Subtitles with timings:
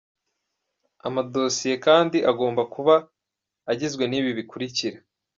[1.07, 2.95] Amadosiye kandi agomba kuba
[3.71, 4.97] agizwe n’ibi bikurikira:.